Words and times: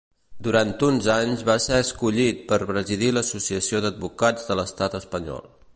Durant 0.45 0.71
uns 0.87 1.09
anys 1.15 1.43
va 1.49 1.57
ser 1.65 1.81
escollit 1.83 2.41
per 2.53 2.59
presidir 2.71 3.13
l'Associació 3.19 3.83
d'Advocats 3.85 4.49
de 4.51 4.59
l'Estat 4.61 5.03
espanyol. 5.05 5.53